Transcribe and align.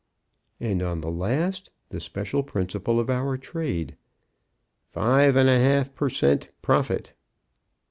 And 0.59 0.81
on 0.81 1.01
the 1.01 1.11
last, 1.11 1.69
the 1.89 2.01
special 2.01 2.41
principle 2.41 2.99
of 2.99 3.07
our 3.11 3.37
trade, 3.37 3.97
"Five 4.81 5.35
and 5.35 5.47
a 5.47 5.59
half 5.59 5.93
per 5.93 6.09
cent. 6.09 6.49
profit." 6.63 7.13